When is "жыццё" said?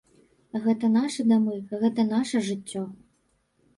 2.49-2.83